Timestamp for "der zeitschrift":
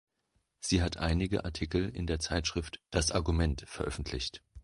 2.07-2.81